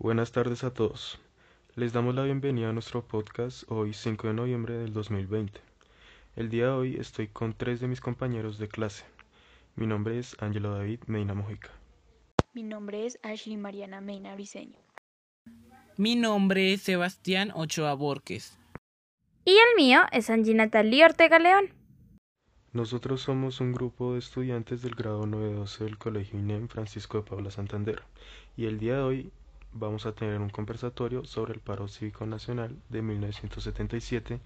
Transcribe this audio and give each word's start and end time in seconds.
Buenas 0.00 0.30
tardes 0.30 0.62
a 0.62 0.72
todos. 0.72 1.18
Les 1.74 1.92
damos 1.92 2.14
la 2.14 2.22
bienvenida 2.22 2.68
a 2.68 2.72
nuestro 2.72 3.02
podcast 3.02 3.64
hoy 3.68 3.92
5 3.92 4.28
de 4.28 4.32
noviembre 4.32 4.74
del 4.74 4.92
2020. 4.92 5.60
El 6.36 6.48
día 6.50 6.66
de 6.66 6.70
hoy 6.70 6.96
estoy 6.98 7.26
con 7.26 7.52
tres 7.52 7.80
de 7.80 7.88
mis 7.88 8.00
compañeros 8.00 8.58
de 8.58 8.68
clase. 8.68 9.04
Mi 9.74 9.88
nombre 9.88 10.20
es 10.20 10.36
Ángelo 10.40 10.72
David 10.72 11.00
Medina 11.08 11.34
Mojica. 11.34 11.70
Mi 12.52 12.62
nombre 12.62 13.06
es 13.06 13.18
Ashley 13.24 13.56
Mariana 13.56 14.00
Meina 14.00 14.36
Briseño. 14.36 14.78
Mi 15.96 16.14
nombre 16.14 16.72
es 16.72 16.82
Sebastián 16.82 17.50
Ochoa 17.52 17.94
Borges. 17.94 18.56
Y 19.44 19.50
el 19.50 19.76
mío 19.76 20.02
es 20.12 20.30
Angie 20.30 20.54
Natalie 20.54 21.06
Ortega 21.06 21.40
León. 21.40 21.70
Nosotros 22.72 23.22
somos 23.22 23.60
un 23.60 23.72
grupo 23.72 24.12
de 24.12 24.20
estudiantes 24.20 24.80
del 24.82 24.94
grado 24.94 25.26
912 25.26 25.82
del 25.82 25.98
Colegio 25.98 26.38
INEM 26.38 26.68
Francisco 26.68 27.18
de 27.18 27.28
Paula 27.28 27.50
Santander 27.50 28.04
y 28.56 28.66
el 28.66 28.78
día 28.78 28.94
de 28.94 29.02
hoy 29.02 29.32
vamos 29.72 30.06
a 30.06 30.12
tener 30.12 30.40
un 30.40 30.50
conversatorio 30.50 31.24
sobre 31.24 31.54
el 31.54 31.60
paro 31.60 31.88
cívico 31.88 32.26
nacional 32.26 32.76
de 32.88 33.02
1977, 33.02 34.40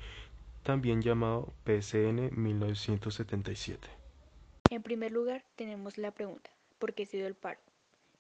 también 0.62 1.02
llamado 1.02 1.52
PCN 1.64 2.30
1977. 2.32 3.88
En 4.70 4.82
primer 4.82 5.12
lugar, 5.12 5.44
tenemos 5.56 5.98
la 5.98 6.12
pregunta, 6.12 6.50
¿por 6.78 6.94
qué 6.94 7.06
se 7.06 7.18
dio 7.18 7.26
el 7.26 7.34
paro? 7.34 7.60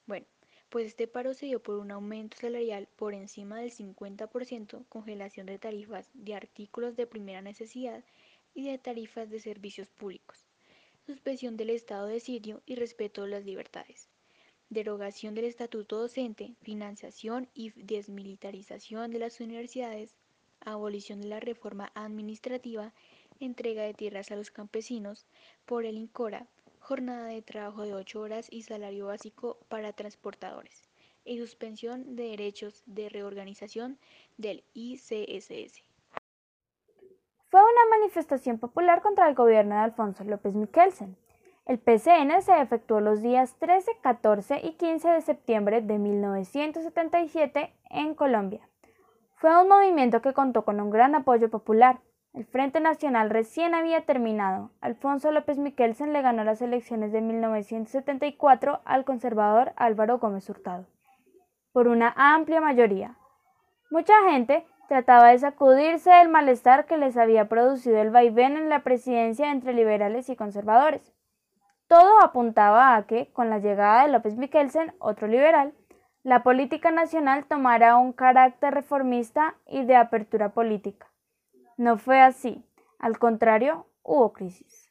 Bueno, 0.06 0.26
pues 0.68 0.86
este 0.86 1.06
paro 1.06 1.34
se 1.34 1.46
dio 1.46 1.62
por 1.62 1.76
un 1.76 1.90
aumento 1.90 2.36
salarial 2.36 2.88
por 2.96 3.14
encima 3.14 3.60
del 3.60 3.70
50%, 3.70 4.84
congelación 4.88 5.46
de 5.46 5.58
tarifas 5.58 6.10
de 6.14 6.34
artículos 6.34 6.96
de 6.96 7.06
primera 7.06 7.42
necesidad 7.42 8.04
y 8.54 8.64
de 8.64 8.78
tarifas 8.78 9.30
de 9.30 9.40
servicios 9.40 9.88
públicos, 9.88 10.46
suspensión 11.06 11.56
del 11.56 11.70
estado 11.70 12.06
de 12.06 12.20
sitio 12.20 12.62
y 12.66 12.74
respeto 12.74 13.22
de 13.22 13.28
las 13.28 13.44
libertades, 13.44 14.08
derogación 14.72 15.34
del 15.34 15.44
estatuto 15.44 15.98
docente, 15.98 16.54
financiación 16.62 17.48
y 17.54 17.70
desmilitarización 17.76 19.10
de 19.10 19.18
las 19.18 19.40
universidades, 19.40 20.16
abolición 20.60 21.20
de 21.20 21.28
la 21.28 21.40
reforma 21.40 21.92
administrativa, 21.94 22.92
entrega 23.38 23.82
de 23.82 23.94
tierras 23.94 24.30
a 24.30 24.36
los 24.36 24.50
campesinos 24.50 25.26
por 25.66 25.84
el 25.84 25.96
INCORA, 25.96 26.46
jornada 26.78 27.26
de 27.26 27.42
trabajo 27.42 27.82
de 27.82 27.94
ocho 27.94 28.20
horas 28.20 28.48
y 28.50 28.62
salario 28.62 29.06
básico 29.06 29.58
para 29.68 29.92
transportadores, 29.92 30.82
y 31.24 31.38
suspensión 31.38 32.16
de 32.16 32.30
derechos 32.30 32.82
de 32.86 33.08
reorganización 33.08 33.98
del 34.38 34.64
ICSS. 34.74 35.82
Fue 37.50 37.60
una 37.60 37.98
manifestación 37.98 38.58
popular 38.58 39.02
contra 39.02 39.28
el 39.28 39.34
gobierno 39.34 39.74
de 39.74 39.82
Alfonso 39.82 40.24
López 40.24 40.54
Miquelsen. 40.54 41.16
El 41.64 41.78
PCN 41.78 42.42
se 42.42 42.60
efectuó 42.60 43.00
los 43.00 43.22
días 43.22 43.54
13, 43.60 43.92
14 44.00 44.60
y 44.64 44.72
15 44.72 45.08
de 45.10 45.20
septiembre 45.20 45.80
de 45.80 45.96
1977 45.98 47.72
en 47.88 48.14
Colombia. 48.14 48.68
Fue 49.36 49.60
un 49.60 49.68
movimiento 49.68 50.22
que 50.22 50.32
contó 50.32 50.64
con 50.64 50.80
un 50.80 50.90
gran 50.90 51.14
apoyo 51.14 51.50
popular. 51.50 52.00
El 52.32 52.46
Frente 52.46 52.80
Nacional 52.80 53.30
recién 53.30 53.74
había 53.74 54.04
terminado. 54.04 54.70
Alfonso 54.80 55.30
López 55.30 55.58
Miquelsen 55.58 56.12
le 56.12 56.22
ganó 56.22 56.42
las 56.42 56.62
elecciones 56.62 57.12
de 57.12 57.20
1974 57.20 58.80
al 58.84 59.04
conservador 59.04 59.72
Álvaro 59.76 60.18
Gómez 60.18 60.50
Hurtado, 60.50 60.86
por 61.72 61.86
una 61.86 62.12
amplia 62.16 62.60
mayoría. 62.60 63.16
Mucha 63.88 64.14
gente 64.30 64.66
trataba 64.88 65.28
de 65.28 65.38
sacudirse 65.38 66.10
del 66.10 66.28
malestar 66.28 66.86
que 66.86 66.96
les 66.96 67.16
había 67.16 67.48
producido 67.48 67.98
el 67.98 68.10
vaivén 68.10 68.56
en 68.56 68.68
la 68.68 68.82
presidencia 68.82 69.52
entre 69.52 69.74
liberales 69.74 70.28
y 70.28 70.34
conservadores. 70.34 71.14
Todo 71.92 72.22
apuntaba 72.22 72.96
a 72.96 73.06
que, 73.06 73.30
con 73.34 73.50
la 73.50 73.58
llegada 73.58 74.04
de 74.04 74.12
López 74.12 74.38
Miquelsen, 74.38 74.94
otro 74.98 75.28
liberal, 75.28 75.74
la 76.22 76.42
política 76.42 76.90
nacional 76.90 77.44
tomara 77.44 77.98
un 77.98 78.14
carácter 78.14 78.72
reformista 78.72 79.56
y 79.66 79.84
de 79.84 79.96
apertura 79.96 80.54
política. 80.54 81.12
No 81.76 81.98
fue 81.98 82.22
así, 82.22 82.64
al 82.98 83.18
contrario, 83.18 83.88
hubo 84.02 84.32
crisis. 84.32 84.90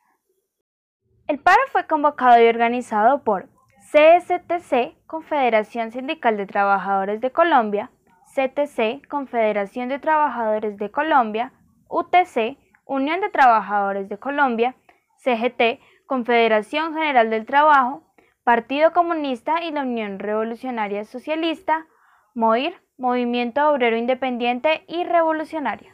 El 1.25 1.40
paro 1.40 1.63
fue 1.72 1.88
convocado 1.88 2.40
y 2.40 2.47
organizado 2.47 3.23
por 3.23 3.50
CSTC, 3.79 4.95
Confederación 5.07 5.90
Sindical 5.90 6.38
de 6.38 6.45
Trabajadores 6.45 7.19
de 7.19 7.31
Colombia, 7.31 7.90
CTC, 8.35 9.07
Confederación 9.09 9.90
de 9.90 9.97
Trabajadores 9.97 10.78
de 10.78 10.91
Colombia, 10.91 11.51
UTC, 11.90 12.59
Unión 12.85 13.22
de 13.22 13.31
Trabajadores 13.31 14.07
de 14.07 14.19
Colombia, 14.19 14.75
CGT, 15.17 15.79
Confederación 16.11 16.94
General 16.94 17.29
del 17.29 17.45
Trabajo, 17.45 18.03
Partido 18.44 18.91
Comunista 18.91 19.63
y 19.63 19.72
la 19.72 19.83
Unión 19.83 20.19
Revolucionaria 20.19 21.05
Socialista, 21.05 21.88
MOIR, 22.35 22.73
Movimiento 22.97 23.72
Obrero 23.72 23.95
Independiente 23.95 24.83
y 24.89 25.05
Revolucionario. 25.05 25.94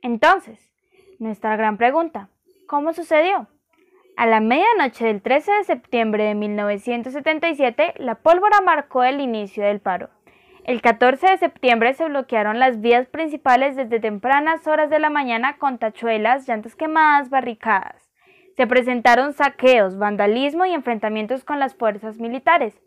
Entonces, 0.00 0.72
nuestra 1.18 1.56
gran 1.56 1.76
pregunta, 1.76 2.28
¿cómo 2.68 2.92
sucedió? 2.92 3.48
A 4.16 4.26
la 4.26 4.38
medianoche 4.38 5.06
del 5.06 5.22
13 5.22 5.50
de 5.50 5.64
septiembre 5.64 6.26
de 6.26 6.36
1977, 6.36 7.94
la 7.96 8.14
pólvora 8.14 8.60
marcó 8.60 9.02
el 9.02 9.20
inicio 9.20 9.64
del 9.64 9.80
paro. 9.80 10.10
El 10.62 10.80
14 10.80 11.30
de 11.30 11.38
septiembre 11.38 11.94
se 11.94 12.04
bloquearon 12.04 12.60
las 12.60 12.80
vías 12.80 13.08
principales 13.08 13.74
desde 13.74 13.98
tempranas 13.98 14.68
horas 14.68 14.88
de 14.88 15.00
la 15.00 15.10
mañana 15.10 15.56
con 15.58 15.78
tachuelas, 15.78 16.46
llantas 16.46 16.76
quemadas, 16.76 17.28
barricadas. 17.28 18.03
Se 18.56 18.66
presentaron 18.68 19.32
saqueos, 19.32 19.98
vandalismo 19.98 20.64
y 20.64 20.72
enfrentamientos 20.72 21.44
con 21.44 21.58
las 21.58 21.74
fuerzas 21.74 22.18
militares. 22.18 22.80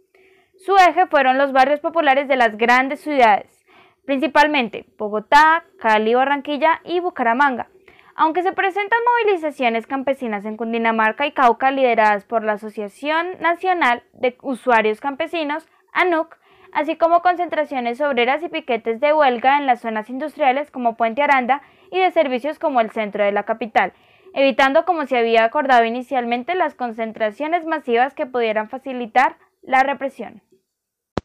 Su 0.55 0.75
eje 0.77 1.07
fueron 1.07 1.37
los 1.37 1.51
barrios 1.51 1.81
populares 1.81 2.27
de 2.27 2.37
las 2.37 2.57
grandes 2.57 3.01
ciudades, 3.01 3.65
principalmente 4.05 4.85
Bogotá, 4.97 5.65
Cali, 5.79 6.15
Barranquilla 6.15 6.81
y 6.85 6.99
Bucaramanga. 7.01 7.67
Aunque 8.15 8.41
se 8.41 8.53
presentan 8.53 8.97
movilizaciones 9.05 9.85
campesinas 9.85 10.45
en 10.45 10.57
Cundinamarca 10.57 11.27
y 11.27 11.33
Cauca 11.33 11.69
lideradas 11.69 12.23
por 12.23 12.43
la 12.43 12.53
Asociación 12.53 13.39
Nacional 13.39 14.03
de 14.13 14.37
Usuarios 14.41 15.01
Campesinos, 15.01 15.67
ANUC, 15.91 16.35
así 16.71 16.95
como 16.95 17.21
concentraciones 17.21 18.01
obreras 18.01 18.41
y 18.41 18.49
piquetes 18.49 18.99
de 18.99 19.13
huelga 19.13 19.57
en 19.57 19.67
las 19.67 19.81
zonas 19.81 20.09
industriales 20.09 20.71
como 20.71 20.95
Puente 20.95 21.21
Aranda 21.21 21.61
y 21.91 21.99
de 21.99 22.09
servicios 22.11 22.57
como 22.57 22.81
el 22.81 22.89
centro 22.89 23.23
de 23.23 23.31
la 23.31 23.43
capital, 23.43 23.93
evitando 24.37 24.85
como 24.85 25.07
se 25.07 25.17
había 25.17 25.43
acordado 25.43 25.83
inicialmente 25.83 26.53
las 26.53 26.75
concentraciones 26.75 27.65
masivas 27.65 28.13
que 28.13 28.27
pudieran 28.27 28.69
facilitar 28.69 29.35
la 29.63 29.81
represión. 29.81 30.43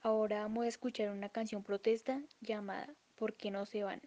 Ahora 0.00 0.40
vamos 0.40 0.64
a 0.64 0.68
escuchar 0.68 1.10
una 1.10 1.28
canción 1.28 1.62
protesta 1.62 2.22
llamada 2.40 2.88
¿Por 3.14 3.36
qué 3.36 3.50
no 3.50 3.66
se 3.66 3.84
van? 3.84 4.00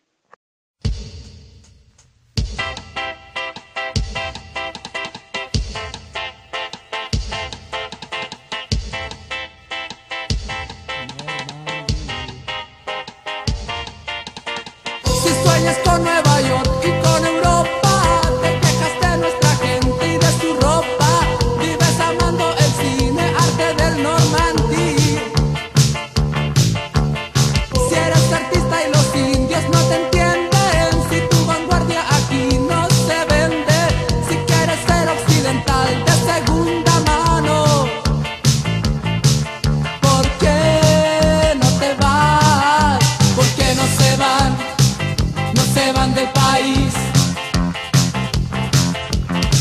grande 46.05 46.28
país. 46.34 46.93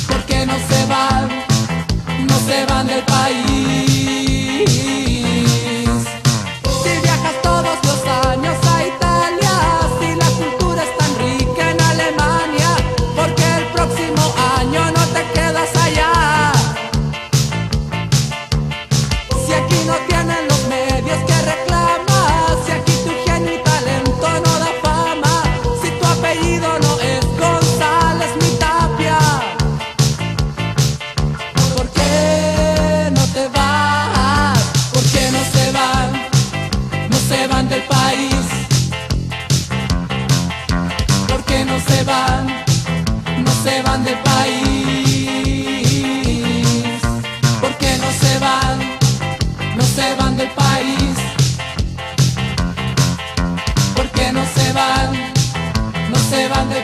Porque 0.06 0.44
no 0.46 0.54
se 0.68 0.86
van, 0.86 1.28
no 2.26 2.38
se 2.40 2.66
van 2.66 2.86
del 2.86 3.02
país. 3.04 3.94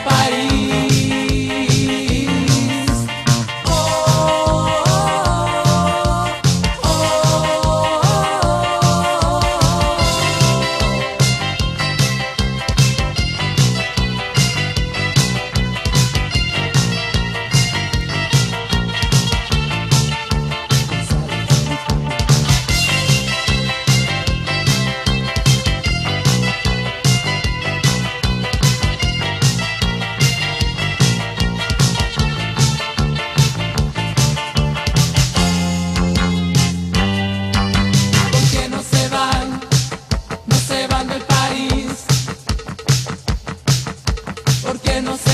País. 0.05 0.50
No 45.03 45.17
se 45.17 45.30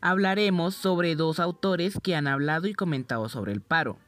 Hablaremos 0.00 0.76
sobre 0.76 1.16
dos 1.16 1.40
autores 1.40 1.98
que 2.00 2.14
han 2.14 2.28
hablado 2.28 2.68
y 2.68 2.74
comentado 2.74 3.28
sobre 3.28 3.52
el 3.52 3.60
paro. 3.60 3.98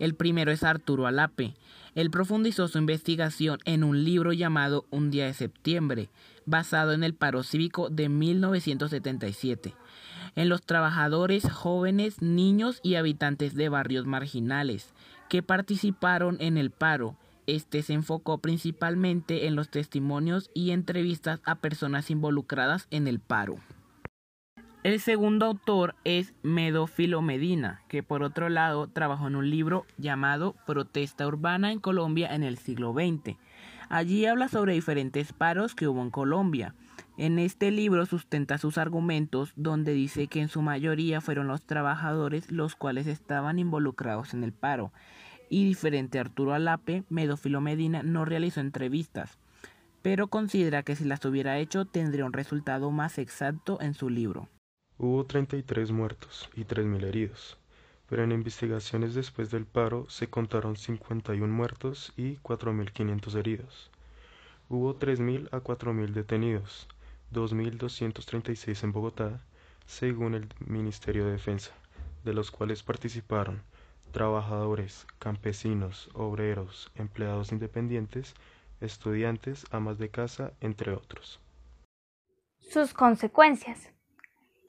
El 0.00 0.14
primero 0.14 0.50
es 0.50 0.64
Arturo 0.64 1.06
Alape. 1.06 1.54
Él 1.94 2.10
profundizó 2.10 2.66
su 2.66 2.78
investigación 2.78 3.60
en 3.64 3.84
un 3.84 4.04
libro 4.04 4.32
llamado 4.32 4.86
Un 4.90 5.10
día 5.10 5.26
de 5.26 5.34
septiembre, 5.34 6.10
basado 6.46 6.92
en 6.92 7.04
el 7.04 7.14
paro 7.14 7.44
cívico 7.44 7.88
de 7.90 8.08
1977, 8.08 9.74
en 10.34 10.48
los 10.48 10.62
trabajadores 10.62 11.50
jóvenes, 11.50 12.20
niños 12.20 12.80
y 12.82 12.96
habitantes 12.96 13.54
de 13.54 13.68
barrios 13.68 14.04
marginales 14.04 14.92
que 15.28 15.42
participaron 15.42 16.36
en 16.40 16.58
el 16.58 16.70
paro. 16.70 17.16
Este 17.46 17.82
se 17.82 17.92
enfocó 17.92 18.38
principalmente 18.38 19.46
en 19.46 19.54
los 19.54 19.70
testimonios 19.70 20.50
y 20.54 20.72
entrevistas 20.72 21.40
a 21.44 21.54
personas 21.54 22.10
involucradas 22.10 22.88
en 22.90 23.06
el 23.06 23.20
paro. 23.20 23.58
El 24.86 25.00
segundo 25.00 25.46
autor 25.46 25.96
es 26.04 26.32
Medófilo 26.44 27.20
Medina, 27.20 27.82
que 27.88 28.04
por 28.04 28.22
otro 28.22 28.48
lado 28.48 28.86
trabajó 28.86 29.26
en 29.26 29.34
un 29.34 29.50
libro 29.50 29.84
llamado 29.98 30.54
Protesta 30.64 31.26
Urbana 31.26 31.72
en 31.72 31.80
Colombia 31.80 32.32
en 32.32 32.44
el 32.44 32.56
siglo 32.56 32.92
XX. 32.92 33.36
Allí 33.88 34.26
habla 34.26 34.46
sobre 34.46 34.74
diferentes 34.74 35.32
paros 35.32 35.74
que 35.74 35.88
hubo 35.88 36.02
en 36.02 36.10
Colombia. 36.10 36.76
En 37.18 37.40
este 37.40 37.72
libro 37.72 38.06
sustenta 38.06 38.58
sus 38.58 38.78
argumentos 38.78 39.52
donde 39.56 39.92
dice 39.92 40.28
que 40.28 40.40
en 40.40 40.46
su 40.46 40.62
mayoría 40.62 41.20
fueron 41.20 41.48
los 41.48 41.66
trabajadores 41.66 42.52
los 42.52 42.76
cuales 42.76 43.08
estaban 43.08 43.58
involucrados 43.58 44.34
en 44.34 44.44
el 44.44 44.52
paro. 44.52 44.92
Y 45.50 45.64
diferente 45.64 46.18
a 46.18 46.20
Arturo 46.20 46.54
Alape, 46.54 47.02
Medófilo 47.08 47.60
Medina 47.60 48.04
no 48.04 48.24
realizó 48.24 48.60
entrevistas, 48.60 49.36
pero 50.02 50.28
considera 50.28 50.84
que 50.84 50.94
si 50.94 51.04
las 51.04 51.24
hubiera 51.24 51.58
hecho 51.58 51.86
tendría 51.86 52.24
un 52.24 52.32
resultado 52.32 52.92
más 52.92 53.18
exacto 53.18 53.80
en 53.80 53.92
su 53.92 54.10
libro. 54.10 54.48
Hubo 54.98 55.26
33 55.26 55.90
muertos 55.92 56.48
y 56.54 56.64
3.000 56.64 57.04
heridos, 57.04 57.58
pero 58.08 58.24
en 58.24 58.32
investigaciones 58.32 59.14
después 59.14 59.50
del 59.50 59.66
paro 59.66 60.08
se 60.08 60.28
contaron 60.28 60.76
51 60.76 61.52
muertos 61.52 62.14
y 62.16 62.36
4.500 62.36 63.34
heridos. 63.34 63.90
Hubo 64.70 64.98
3.000 64.98 65.48
a 65.52 65.60
4.000 65.60 66.12
detenidos, 66.14 66.88
2.236 67.34 68.84
en 68.84 68.92
Bogotá, 68.92 69.42
según 69.84 70.34
el 70.34 70.48
Ministerio 70.66 71.26
de 71.26 71.32
Defensa, 71.32 71.72
de 72.24 72.32
los 72.32 72.50
cuales 72.50 72.82
participaron 72.82 73.62
trabajadores, 74.12 75.06
campesinos, 75.18 76.08
obreros, 76.14 76.90
empleados 76.94 77.52
independientes, 77.52 78.34
estudiantes, 78.80 79.66
amas 79.70 79.98
de 79.98 80.08
casa, 80.08 80.54
entre 80.62 80.92
otros. 80.92 81.38
Sus 82.60 82.94
consecuencias. 82.94 83.90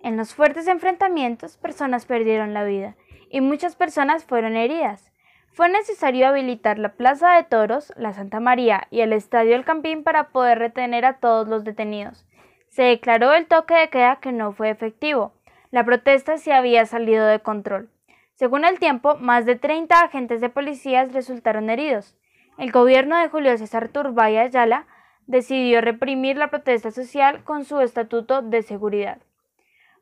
En 0.04 0.16
los 0.16 0.34
fuertes 0.34 0.68
enfrentamientos, 0.68 1.58
personas 1.58 2.06
perdieron 2.06 2.54
la 2.54 2.64
vida 2.64 2.96
y 3.30 3.42
muchas 3.42 3.76
personas 3.76 4.24
fueron 4.26 4.56
heridas. 4.56 5.12
Fue 5.52 5.70
necesario 5.70 6.28
habilitar 6.28 6.78
la 6.78 6.94
Plaza 6.94 7.36
de 7.36 7.44
Toros, 7.44 7.92
la 7.98 8.14
Santa 8.14 8.40
María 8.40 8.88
y 8.92 9.02
el 9.02 9.12
Estadio 9.12 9.56
El 9.56 9.66
Campín 9.66 10.04
para 10.04 10.30
poder 10.30 10.60
retener 10.60 11.04
a 11.04 11.18
todos 11.18 11.48
los 11.48 11.64
detenidos. 11.64 12.26
Se 12.70 12.84
declaró 12.84 13.34
el 13.34 13.48
toque 13.48 13.74
de 13.74 13.90
queda 13.90 14.18
que 14.18 14.32
no 14.32 14.52
fue 14.52 14.70
efectivo. 14.70 15.34
La 15.72 15.84
protesta 15.84 16.38
se 16.38 16.54
había 16.54 16.86
salido 16.86 17.26
de 17.26 17.40
control. 17.40 17.90
Según 18.36 18.66
el 18.66 18.78
tiempo, 18.78 19.16
más 19.16 19.48
de 19.48 19.56
30 19.56 20.00
agentes 20.00 20.42
de 20.42 20.50
policías 20.50 21.12
resultaron 21.12 21.72
heridos. 21.72 22.16
El 22.60 22.72
gobierno 22.72 23.18
de 23.18 23.30
Julio 23.30 23.58
César 23.58 23.90
Turbay 23.90 24.38
Ayala 24.38 24.86
decidió 25.26 25.82
reprimir 25.82 26.38
la 26.38 26.50
protesta 26.50 26.92
social 26.92 27.44
con 27.44 27.66
su 27.66 27.80
estatuto 27.80 28.44
de 28.44 28.62
seguridad. 28.62 29.18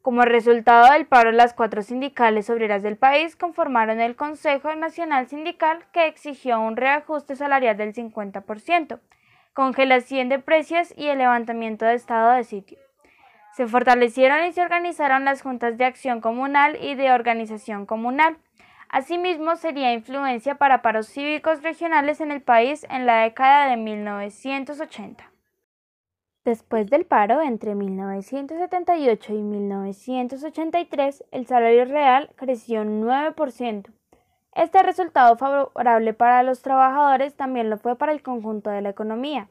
Como 0.05 0.21
resultado 0.21 0.93
del 0.93 1.07
paro, 1.07 1.31
las 1.31 1.55
cuatro 1.55 1.81
sindicales 1.81 2.51
obreras 2.51 2.83
del 2.83 2.95
país 2.95 3.35
conformaron 3.35 4.00
el 4.00 4.15
Consejo 4.15 4.75
Nacional 4.75 5.27
Sindical 5.27 5.83
que 5.91 6.05
exigió 6.05 6.59
un 6.59 6.77
reajuste 6.77 7.35
salarial 7.35 7.75
del 7.75 7.91
50%, 7.91 9.00
congelación 9.53 10.29
de 10.29 10.38
precios 10.38 10.93
y 10.95 11.07
el 11.07 11.17
levantamiento 11.17 11.85
de 11.85 11.95
estado 11.95 12.33
de 12.33 12.43
sitio. 12.43 12.77
Se 13.55 13.65
fortalecieron 13.65 14.45
y 14.45 14.51
se 14.51 14.62
organizaron 14.62 15.25
las 15.25 15.41
juntas 15.41 15.75
de 15.75 15.85
acción 15.85 16.21
comunal 16.21 16.77
y 16.79 16.93
de 16.93 17.12
organización 17.12 17.88
comunal. 17.88 18.38
Asimismo, 18.89 19.55
sería 19.55 19.91
influencia 19.91 20.53
para 20.53 20.83
paros 20.83 21.07
cívicos 21.07 21.63
regionales 21.63 22.21
en 22.21 22.29
el 22.29 22.43
país 22.43 22.85
en 22.91 23.07
la 23.07 23.24
década 23.24 23.69
de 23.71 23.77
1980. 23.77 25.35
Después 26.45 26.87
del 26.91 27.05
paro, 27.07 27.41
entre 27.41 27.73
1978 27.73 29.33
y 29.33 29.41
1983, 29.41 31.23
el 31.31 31.47
salario 31.47 31.85
real 31.85 32.29
creció 32.35 32.83
un 32.83 33.01
9%. 33.01 33.91
Este 34.53 34.83
resultado 34.83 35.37
favorable 35.37 36.13
para 36.13 36.43
los 36.43 36.61
trabajadores 36.61 37.35
también 37.35 37.71
lo 37.71 37.79
fue 37.79 37.95
para 37.97 38.11
el 38.11 38.21
conjunto 38.21 38.69
de 38.69 38.81
la 38.81 38.89
economía. 38.89 39.49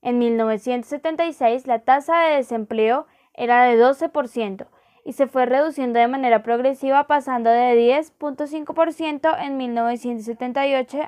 En 0.00 0.18
1976, 0.18 1.66
la 1.66 1.80
tasa 1.80 2.20
de 2.20 2.36
desempleo 2.36 3.08
era 3.34 3.64
de 3.64 3.76
12% 3.76 4.68
y 5.04 5.14
se 5.14 5.26
fue 5.26 5.44
reduciendo 5.44 5.98
de 5.98 6.06
manera 6.06 6.44
progresiva 6.44 7.08
pasando 7.08 7.50
de 7.50 7.74
10.5% 7.74 9.36
en 9.44 9.56
1978 9.56 10.98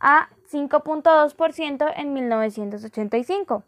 a 0.00 0.30
5.2% 0.50 1.92
en 1.96 2.12
1985. 2.12 3.62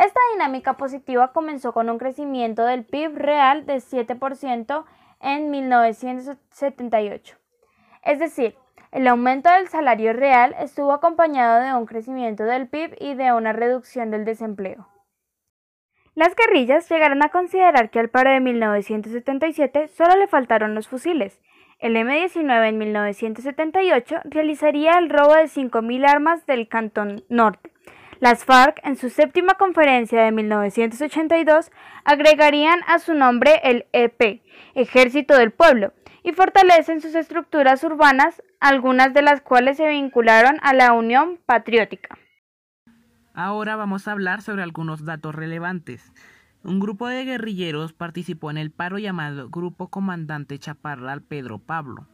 Esta 0.00 0.20
dinámica 0.32 0.78
positiva 0.78 1.30
comenzó 1.34 1.74
con 1.74 1.90
un 1.90 1.98
crecimiento 1.98 2.64
del 2.64 2.84
PIB 2.84 3.16
real 3.16 3.66
de 3.66 3.76
7% 3.76 4.84
en 5.20 5.50
1978. 5.50 7.36
Es 8.02 8.18
decir, 8.18 8.54
el 8.92 9.06
aumento 9.06 9.52
del 9.52 9.68
salario 9.68 10.14
real 10.14 10.56
estuvo 10.58 10.92
acompañado 10.92 11.60
de 11.60 11.74
un 11.74 11.84
crecimiento 11.84 12.44
del 12.44 12.66
PIB 12.66 12.96
y 12.98 13.12
de 13.12 13.32
una 13.32 13.52
reducción 13.52 14.10
del 14.10 14.24
desempleo. 14.24 14.88
Las 16.14 16.34
guerrillas 16.34 16.88
llegaron 16.88 17.22
a 17.22 17.28
considerar 17.28 17.90
que 17.90 18.00
al 18.00 18.08
paro 18.08 18.30
de 18.30 18.40
1977 18.40 19.88
solo 19.88 20.16
le 20.16 20.28
faltaron 20.28 20.74
los 20.74 20.88
fusiles. 20.88 21.42
El 21.78 21.94
M-19 21.94 22.68
en 22.70 22.78
1978 22.78 24.20
realizaría 24.24 24.92
el 24.92 25.10
robo 25.10 25.34
de 25.34 25.44
5.000 25.44 26.08
armas 26.08 26.46
del 26.46 26.68
Cantón 26.68 27.22
Norte, 27.28 27.69
Las 28.20 28.44
FARC, 28.44 28.80
en 28.84 28.96
su 28.96 29.08
séptima 29.08 29.54
conferencia 29.54 30.22
de 30.22 30.30
1982, 30.30 31.70
agregarían 32.04 32.80
a 32.86 32.98
su 32.98 33.14
nombre 33.14 33.60
el 33.64 33.86
EP, 33.94 34.42
Ejército 34.74 35.38
del 35.38 35.52
Pueblo, 35.52 35.94
y 36.22 36.32
fortalecen 36.32 37.00
sus 37.00 37.14
estructuras 37.14 37.82
urbanas, 37.82 38.42
algunas 38.60 39.14
de 39.14 39.22
las 39.22 39.40
cuales 39.40 39.78
se 39.78 39.88
vincularon 39.88 40.58
a 40.62 40.74
la 40.74 40.92
Unión 40.92 41.38
Patriótica. 41.46 42.18
Ahora 43.32 43.76
vamos 43.76 44.06
a 44.06 44.12
hablar 44.12 44.42
sobre 44.42 44.62
algunos 44.62 45.06
datos 45.06 45.34
relevantes. 45.34 46.12
Un 46.62 46.78
grupo 46.78 47.08
de 47.08 47.24
guerrilleros 47.24 47.94
participó 47.94 48.50
en 48.50 48.58
el 48.58 48.70
paro 48.70 48.98
llamado 48.98 49.48
Grupo 49.48 49.88
Comandante 49.88 50.58
Chaparral 50.58 51.22
Pedro 51.22 51.58
Pablo. 51.58 52.06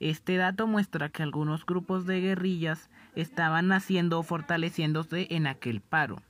Este 0.00 0.38
dato 0.38 0.66
muestra 0.66 1.10
que 1.10 1.22
algunos 1.22 1.66
grupos 1.66 2.06
de 2.06 2.20
guerrillas 2.20 2.88
estaban 3.14 3.68
naciendo 3.68 4.18
o 4.18 4.22
fortaleciéndose 4.22 5.26
en 5.28 5.46
aquel 5.46 5.82
paro. 5.82 6.22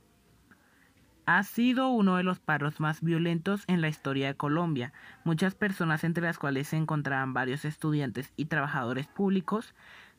Ha 1.25 1.41
sido 1.43 1.87
uno 1.87 2.17
de 2.17 2.23
los 2.23 2.41
paros 2.41 2.81
más 2.81 3.01
violentos 3.01 3.63
en 3.67 3.79
la 3.79 3.87
historia 3.87 4.27
de 4.27 4.35
Colombia. 4.35 4.91
Muchas 5.23 5.55
personas, 5.55 6.03
entre 6.03 6.23
las 6.23 6.37
cuales 6.37 6.67
se 6.67 6.75
encontraban 6.75 7.33
varios 7.33 7.63
estudiantes 7.63 8.33
y 8.35 8.45
trabajadores 8.45 9.07
públicos, 9.07 9.73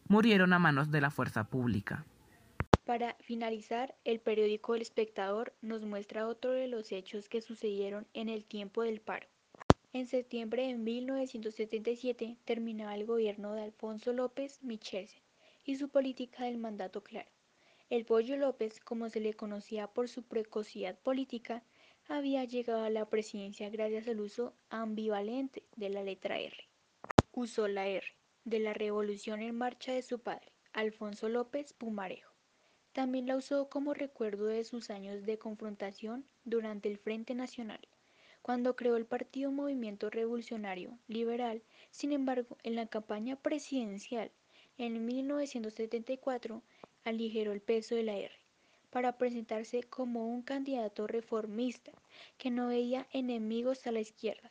murieron 0.08 0.54
a 0.54 0.58
manos 0.58 0.90
de 0.90 1.02
la 1.02 1.10
fuerza 1.10 1.44
pública. 1.44 2.06
Para 2.86 3.16
finalizar, 3.20 3.94
el 4.04 4.20
periódico 4.20 4.74
El 4.74 4.82
Espectador 4.82 5.54
nos 5.60 5.84
muestra 5.84 6.26
otro 6.26 6.52
de 6.52 6.68
los 6.68 6.90
hechos 6.90 7.28
que 7.28 7.42
sucedieron 7.42 8.06
en 8.14 8.30
el 8.30 8.46
tiempo 8.46 8.82
del 8.82 9.02
paro. 9.02 9.26
En 9.94 10.06
septiembre 10.06 10.68
de 10.68 10.78
1977 10.78 12.38
terminaba 12.46 12.94
el 12.94 13.04
gobierno 13.04 13.52
de 13.52 13.60
Alfonso 13.60 14.14
López 14.14 14.62
Michelsen 14.62 15.22
y 15.66 15.76
su 15.76 15.90
política 15.90 16.44
del 16.44 16.56
mandato 16.56 17.04
claro. 17.04 17.28
El 17.90 18.06
Pollo 18.06 18.38
López, 18.38 18.80
como 18.80 19.10
se 19.10 19.20
le 19.20 19.34
conocía 19.34 19.88
por 19.88 20.08
su 20.08 20.22
precocidad 20.22 20.98
política, 20.98 21.62
había 22.08 22.42
llegado 22.44 22.84
a 22.84 22.88
la 22.88 23.10
presidencia 23.10 23.68
gracias 23.68 24.08
al 24.08 24.20
uso 24.20 24.54
ambivalente 24.70 25.62
de 25.76 25.90
la 25.90 26.02
letra 26.02 26.38
R. 26.38 26.56
Usó 27.32 27.68
la 27.68 27.86
R 27.86 28.06
de 28.44 28.60
la 28.60 28.72
revolución 28.72 29.42
en 29.42 29.54
marcha 29.54 29.92
de 29.92 30.00
su 30.00 30.20
padre, 30.20 30.54
Alfonso 30.72 31.28
López 31.28 31.74
Pumarejo. 31.74 32.32
También 32.92 33.26
la 33.26 33.36
usó 33.36 33.68
como 33.68 33.92
recuerdo 33.92 34.46
de 34.46 34.64
sus 34.64 34.88
años 34.88 35.26
de 35.26 35.36
confrontación 35.36 36.26
durante 36.44 36.88
el 36.88 36.96
Frente 36.96 37.34
Nacional 37.34 37.86
cuando 38.42 38.76
creó 38.76 38.96
el 38.96 39.06
Partido 39.06 39.50
Movimiento 39.50 40.10
Revolucionario 40.10 40.98
Liberal, 41.08 41.62
sin 41.90 42.12
embargo, 42.12 42.58
en 42.62 42.74
la 42.74 42.86
campaña 42.86 43.36
presidencial 43.36 44.30
en 44.78 45.04
1974 45.06 46.62
aligeró 47.04 47.52
el 47.52 47.60
peso 47.60 47.94
de 47.94 48.02
la 48.02 48.16
R 48.16 48.34
para 48.90 49.16
presentarse 49.16 49.84
como 49.84 50.26
un 50.28 50.42
candidato 50.42 51.06
reformista 51.06 51.92
que 52.36 52.50
no 52.50 52.66
veía 52.68 53.06
enemigos 53.12 53.86
a 53.86 53.92
la 53.92 54.00
izquierda. 54.00 54.50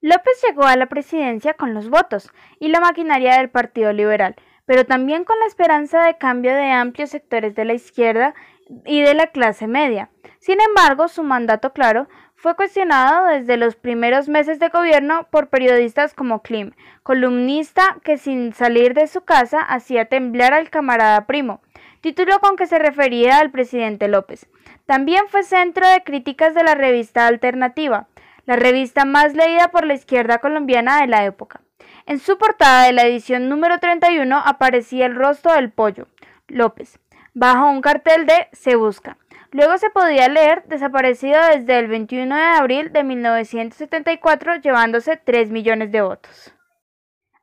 López 0.00 0.40
llegó 0.46 0.64
a 0.64 0.76
la 0.76 0.86
presidencia 0.86 1.54
con 1.54 1.74
los 1.74 1.90
votos 1.90 2.30
y 2.60 2.68
la 2.68 2.80
maquinaria 2.80 3.36
del 3.36 3.50
Partido 3.50 3.92
Liberal, 3.92 4.36
pero 4.64 4.84
también 4.84 5.24
con 5.24 5.38
la 5.40 5.46
esperanza 5.46 6.04
de 6.04 6.18
cambio 6.18 6.54
de 6.54 6.70
amplios 6.70 7.10
sectores 7.10 7.54
de 7.54 7.64
la 7.64 7.74
izquierda 7.74 8.34
y 8.84 9.00
de 9.00 9.14
la 9.14 9.28
clase 9.28 9.66
media. 9.66 10.10
Sin 10.38 10.58
embargo, 10.60 11.08
su 11.08 11.24
mandato 11.24 11.72
claro 11.72 12.08
fue 12.36 12.54
cuestionado 12.54 13.26
desde 13.26 13.56
los 13.56 13.74
primeros 13.74 14.28
meses 14.28 14.60
de 14.60 14.68
gobierno 14.68 15.26
por 15.32 15.48
periodistas 15.48 16.14
como 16.14 16.42
Klim, 16.42 16.72
columnista 17.02 17.98
que 18.04 18.18
sin 18.18 18.52
salir 18.52 18.94
de 18.94 19.08
su 19.08 19.22
casa 19.22 19.60
hacía 19.60 20.04
temblar 20.04 20.54
al 20.54 20.70
camarada 20.70 21.26
primo, 21.26 21.60
título 22.00 22.38
con 22.38 22.54
que 22.54 22.68
se 22.68 22.78
refería 22.78 23.38
al 23.38 23.50
presidente 23.50 24.06
López. 24.06 24.46
También 24.88 25.28
fue 25.28 25.42
centro 25.42 25.86
de 25.86 26.02
críticas 26.02 26.54
de 26.54 26.64
la 26.64 26.74
revista 26.74 27.26
Alternativa, 27.26 28.08
la 28.46 28.56
revista 28.56 29.04
más 29.04 29.34
leída 29.34 29.68
por 29.68 29.84
la 29.84 29.92
izquierda 29.92 30.38
colombiana 30.38 31.02
de 31.02 31.06
la 31.08 31.26
época. 31.26 31.60
En 32.06 32.18
su 32.18 32.38
portada 32.38 32.86
de 32.86 32.94
la 32.94 33.02
edición 33.02 33.50
número 33.50 33.80
31 33.80 34.34
aparecía 34.34 35.04
el 35.04 35.14
rostro 35.14 35.52
del 35.52 35.70
pollo, 35.70 36.08
López, 36.46 36.98
bajo 37.34 37.68
un 37.68 37.82
cartel 37.82 38.24
de 38.24 38.48
Se 38.52 38.76
busca. 38.76 39.18
Luego 39.50 39.76
se 39.76 39.90
podía 39.90 40.26
leer 40.30 40.64
desaparecido 40.68 41.38
desde 41.54 41.78
el 41.78 41.88
21 41.88 42.34
de 42.34 42.42
abril 42.42 42.90
de 42.90 43.04
1974 43.04 44.56
llevándose 44.56 45.18
3 45.18 45.50
millones 45.50 45.92
de 45.92 46.00
votos. 46.00 46.54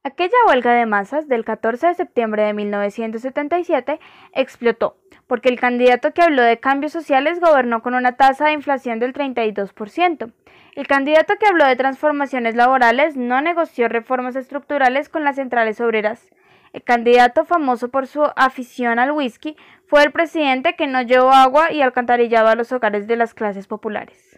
Aquella 0.02 0.38
huelga 0.48 0.74
de 0.74 0.86
masas 0.88 1.28
del 1.28 1.46
14 1.46 1.88
de 1.88 1.94
septiembre 1.94 2.44
de 2.44 2.54
1977 2.54 4.00
explotó, 4.34 4.98
porque 5.28 5.50
el 5.50 5.60
candidato 5.60 6.14
que 6.14 6.22
habló 6.22 6.44
de 6.44 6.60
cambios 6.60 6.92
sociales 6.92 7.40
gobernó 7.40 7.82
con 7.82 7.96
una 7.96 8.18
tasa 8.18 8.46
de 8.46 8.54
inflación 8.54 9.00
del 9.00 9.14
32%. 9.14 10.32
El 10.76 10.88
candidato 10.88 11.34
que 11.40 11.48
habló 11.48 11.66
de 11.66 11.76
transformaciones 11.76 12.56
laborales 12.56 13.16
no 13.16 13.42
negoció 13.42 13.88
reformas 13.88 14.36
estructurales 14.36 15.10
con 15.10 15.24
las 15.24 15.38
centrales 15.38 15.82
obreras. 15.82 16.30
El 16.74 16.84
candidato 16.84 17.46
famoso 17.46 17.90
por 17.90 18.06
su 18.08 18.24
afición 18.36 19.00
al 19.00 19.14
whisky 19.14 19.56
fue 19.88 20.04
el 20.04 20.12
presidente 20.12 20.76
que 20.76 20.86
no 20.88 21.02
llevó 21.02 21.32
agua 21.32 21.72
y 21.72 21.82
alcantarillado 21.82 22.50
a 22.50 22.56
los 22.56 22.74
hogares 22.74 23.08
de 23.08 23.16
las 23.16 23.34
clases 23.34 23.68
populares. 23.68 24.38